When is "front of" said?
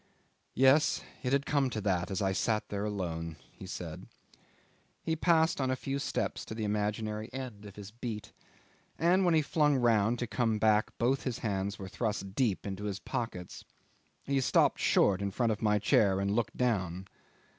15.29-15.61